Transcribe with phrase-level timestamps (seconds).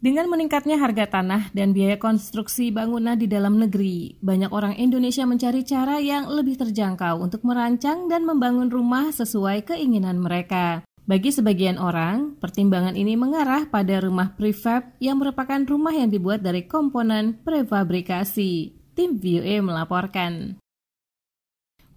[0.00, 5.60] Dengan meningkatnya harga tanah dan biaya konstruksi bangunan di dalam negeri, banyak orang Indonesia mencari
[5.60, 10.80] cara yang lebih terjangkau untuk merancang dan membangun rumah sesuai keinginan mereka.
[11.04, 16.64] Bagi sebagian orang, pertimbangan ini mengarah pada rumah prefab yang merupakan rumah yang dibuat dari
[16.64, 18.72] komponen prefabrikasi.
[18.96, 20.56] Tim VOA melaporkan.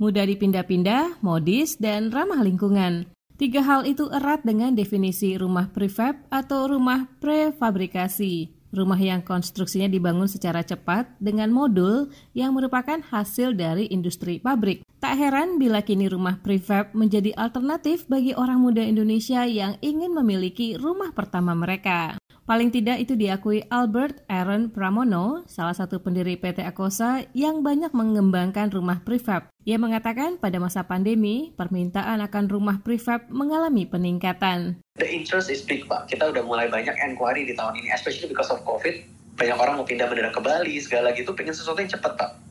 [0.00, 3.12] Mudah dipindah-pindah, modis, dan ramah lingkungan.
[3.40, 8.52] Tiga hal itu erat dengan definisi rumah prefab atau rumah prefabrikasi.
[8.68, 14.84] Rumah yang konstruksinya dibangun secara cepat dengan modul yang merupakan hasil dari industri pabrik.
[15.00, 20.76] Tak heran bila kini rumah prefab menjadi alternatif bagi orang muda Indonesia yang ingin memiliki
[20.76, 22.20] rumah pertama mereka.
[22.44, 28.68] Paling tidak itu diakui Albert Aaron Pramono, salah satu pendiri PT Akosa yang banyak mengembangkan
[28.68, 29.48] rumah prefab.
[29.64, 34.84] Ia mengatakan pada masa pandemi, permintaan akan rumah prefab mengalami peningkatan.
[35.00, 36.12] The interest is big, Pak.
[36.12, 39.00] Kita udah mulai banyak inquiry di tahun ini, especially because of COVID.
[39.40, 42.49] Banyak orang mau pindah mendadak ke Bali, segala gitu, pengen sesuatu yang cepat, Pak.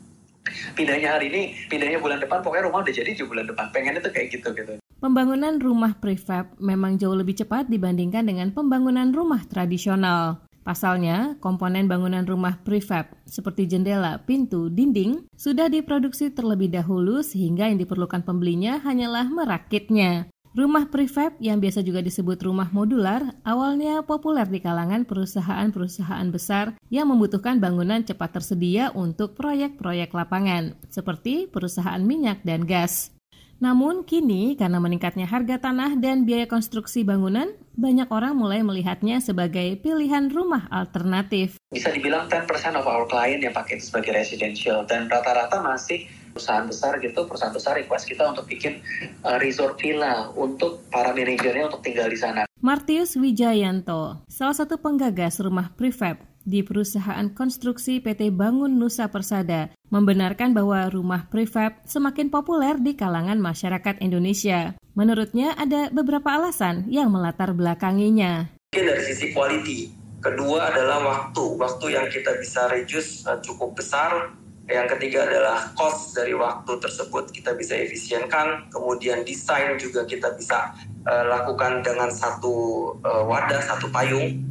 [0.73, 3.71] Pindahnya hari ini, pindahnya bulan depan, pokoknya rumah udah jadi di bulan depan.
[3.73, 4.73] Pengennya tuh kayak gitu, gitu.
[4.99, 10.43] Pembangunan rumah prefab memang jauh lebih cepat dibandingkan dengan pembangunan rumah tradisional.
[10.59, 17.79] Pasalnya, komponen bangunan rumah prefab seperti jendela, pintu, dinding sudah diproduksi terlebih dahulu sehingga yang
[17.79, 20.29] diperlukan pembelinya hanyalah merakitnya.
[20.49, 27.05] Rumah prefab yang biasa juga disebut rumah modular awalnya populer di kalangan perusahaan-perusahaan besar yang
[27.13, 33.13] membutuhkan bangunan cepat tersedia untuk proyek-proyek lapangan, seperti perusahaan minyak dan gas.
[33.61, 39.77] Namun kini karena meningkatnya harga tanah dan biaya konstruksi bangunan, banyak orang mulai melihatnya sebagai
[39.85, 41.61] pilihan rumah alternatif.
[41.69, 46.65] Bisa dibilang 10% of our client yang pakai itu sebagai residential dan rata-rata masih perusahaan
[46.65, 48.81] besar gitu, perusahaan besar request kita untuk bikin
[49.25, 52.49] uh, resort villa untuk para manajernya untuk tinggal di sana.
[52.59, 56.19] Martius Wijayanto, salah satu penggagas rumah prefab
[56.49, 63.37] di perusahaan konstruksi PT Bangun Nusa Persada membenarkan bahwa rumah prefab semakin populer di kalangan
[63.37, 64.75] masyarakat Indonesia.
[64.97, 68.49] Menurutnya ada beberapa alasan yang melatar belakanginya.
[68.73, 69.79] Mungkin dari sisi quality.
[70.19, 71.43] Kedua adalah waktu.
[71.55, 74.35] Waktu yang kita bisa reduce uh, cukup besar.
[74.69, 78.69] Yang ketiga adalah cost dari waktu tersebut kita bisa efisienkan.
[78.69, 80.77] Kemudian desain juga kita bisa
[81.09, 84.45] uh, lakukan dengan satu uh, wadah, satu payung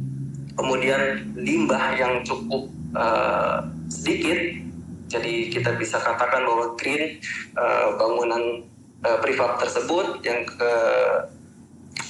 [0.59, 4.59] kemudian limbah yang cukup uh, sedikit
[5.09, 7.17] jadi kita bisa katakan bahwa green
[7.55, 8.67] uh, bangunan
[9.07, 10.71] uh, prefab tersebut yang ke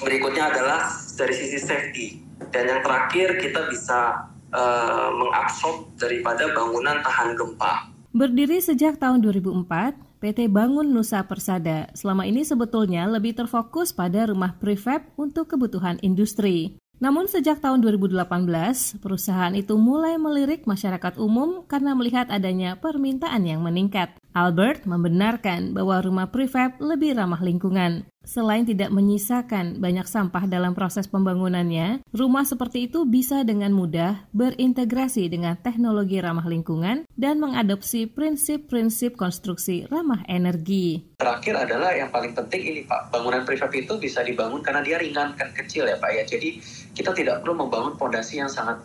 [0.02, 2.20] berikutnya adalah dari sisi safety
[2.50, 7.89] dan yang terakhir kita bisa uh, mengabsorb daripada bangunan tahan gempa.
[8.10, 9.70] Berdiri sejak tahun 2004,
[10.18, 16.82] PT Bangun Nusa Persada selama ini sebetulnya lebih terfokus pada rumah prefab untuk kebutuhan industri.
[17.00, 23.64] Namun sejak tahun 2018, perusahaan itu mulai melirik masyarakat umum karena melihat adanya permintaan yang
[23.64, 24.19] meningkat.
[24.30, 28.06] Albert membenarkan bahwa rumah prefab lebih ramah lingkungan.
[28.22, 35.34] Selain tidak menyisakan banyak sampah dalam proses pembangunannya, rumah seperti itu bisa dengan mudah berintegrasi
[35.34, 41.10] dengan teknologi ramah lingkungan dan mengadopsi prinsip-prinsip konstruksi ramah energi.
[41.18, 45.34] Terakhir adalah yang paling penting ini Pak, bangunan prefab itu bisa dibangun karena dia ringan
[45.34, 46.24] kan kecil ya Pak ya.
[46.30, 46.62] Jadi
[46.94, 48.78] kita tidak perlu membangun fondasi yang sangat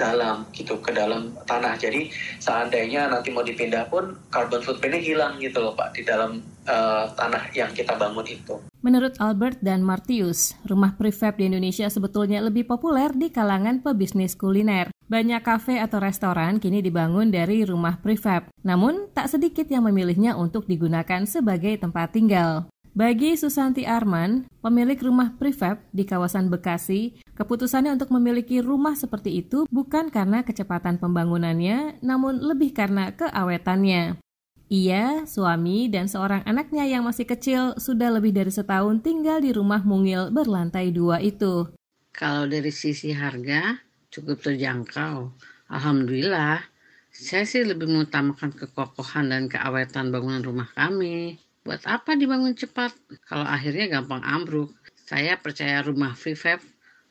[0.00, 1.76] dalam gitu ke dalam tanah.
[1.76, 2.08] Jadi
[2.40, 7.52] seandainya nanti mau dipindah pun carbon footprintnya hilang gitu loh Pak di dalam uh, tanah
[7.52, 8.56] yang kita bangun itu.
[8.80, 14.88] Menurut Albert dan Martius, rumah prefab di Indonesia sebetulnya lebih populer di kalangan pebisnis kuliner.
[15.10, 18.48] Banyak kafe atau restoran kini dibangun dari rumah prefab.
[18.64, 22.72] Namun, tak sedikit yang memilihnya untuk digunakan sebagai tempat tinggal.
[22.90, 29.62] Bagi Susanti Arman, pemilik rumah prefab di kawasan Bekasi, keputusannya untuk memiliki rumah seperti itu
[29.70, 34.18] bukan karena kecepatan pembangunannya, namun lebih karena keawetannya.
[34.70, 39.86] Ia, suami, dan seorang anaknya yang masih kecil sudah lebih dari setahun tinggal di rumah
[39.86, 41.70] mungil berlantai dua itu.
[42.10, 43.78] Kalau dari sisi harga,
[44.10, 45.30] cukup terjangkau.
[45.70, 46.58] Alhamdulillah,
[47.14, 51.38] saya sih lebih mengutamakan kekokohan dan keawetan bangunan rumah kami.
[51.60, 52.96] Buat apa dibangun cepat
[53.28, 54.72] kalau akhirnya gampang ambruk?
[55.04, 56.64] Saya percaya rumah prefab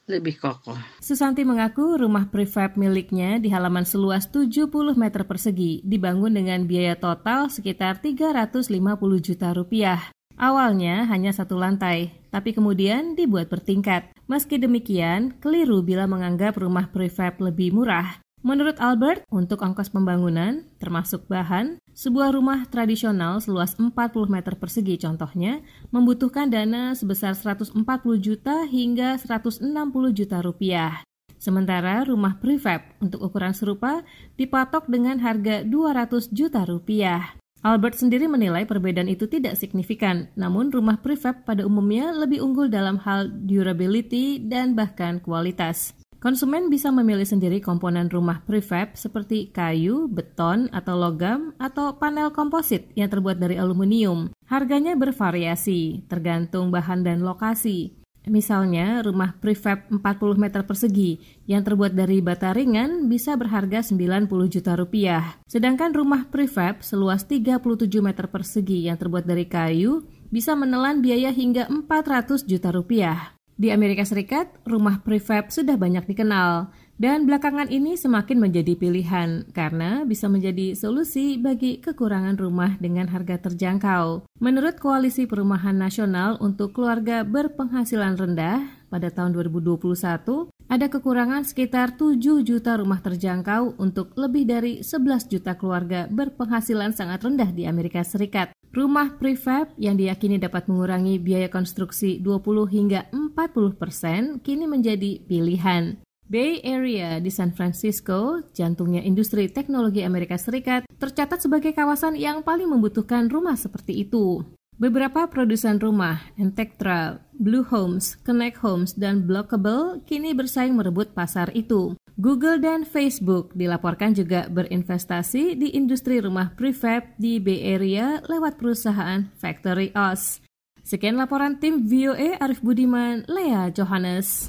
[0.10, 0.78] lebih kokoh.
[0.98, 4.66] Susanti mengaku rumah prefab miliknya di halaman seluas 70
[4.98, 8.74] meter persegi dibangun dengan biaya total sekitar 350
[9.22, 10.02] juta rupiah.
[10.40, 14.10] Awalnya hanya satu lantai, tapi kemudian dibuat bertingkat.
[14.26, 18.24] Meski demikian, keliru bila menganggap rumah prefab lebih murah.
[18.40, 23.92] Menurut Albert, untuk ongkos pembangunan, termasuk bahan, sebuah rumah tradisional seluas 40
[24.32, 25.60] meter persegi contohnya,
[25.92, 27.76] membutuhkan dana sebesar 140
[28.24, 29.68] juta hingga 160
[30.16, 31.04] juta rupiah.
[31.36, 34.08] Sementara rumah prefab untuk ukuran serupa
[34.40, 37.36] dipatok dengan harga 200 juta rupiah.
[37.60, 42.96] Albert sendiri menilai perbedaan itu tidak signifikan, namun rumah prefab pada umumnya lebih unggul dalam
[43.04, 45.92] hal durability dan bahkan kualitas.
[46.20, 52.92] Konsumen bisa memilih sendiri komponen rumah prefab seperti kayu, beton, atau logam, atau panel komposit
[52.92, 54.36] yang terbuat dari aluminium.
[54.52, 57.96] Harganya bervariasi, tergantung bahan dan lokasi.
[58.28, 60.04] Misalnya, rumah prefab 40
[60.36, 65.40] meter persegi yang terbuat dari bata ringan bisa berharga 90 juta rupiah.
[65.48, 67.64] Sedangkan rumah prefab seluas 37
[68.04, 73.39] meter persegi yang terbuat dari kayu bisa menelan biaya hingga 400 juta rupiah.
[73.60, 80.08] Di Amerika Serikat, rumah prefab sudah banyak dikenal, dan belakangan ini semakin menjadi pilihan karena
[80.08, 84.24] bisa menjadi solusi bagi kekurangan rumah dengan harga terjangkau.
[84.40, 92.16] Menurut Koalisi Perumahan Nasional untuk Keluarga Berpenghasilan Rendah, pada tahun 2021, ada kekurangan sekitar 7
[92.48, 98.56] juta rumah terjangkau untuk lebih dari 11 juta keluarga berpenghasilan sangat rendah di Amerika Serikat.
[98.70, 105.98] Rumah prefab yang diyakini dapat mengurangi biaya konstruksi 20 hingga 40 persen kini menjadi pilihan.
[106.30, 112.70] Bay Area di San Francisco, jantungnya industri teknologi Amerika Serikat, tercatat sebagai kawasan yang paling
[112.70, 114.46] membutuhkan rumah seperti itu.
[114.78, 121.98] Beberapa produsen rumah, Entektra, Blue Homes, Connect Homes, dan Blockable kini bersaing merebut pasar itu.
[122.20, 129.32] Google dan Facebook dilaporkan juga berinvestasi di industri rumah prefab di Bay Area lewat perusahaan
[129.40, 130.44] Factory Oz.
[130.84, 134.48] Sekian laporan tim VOA Arif Budiman, Lea Johannes.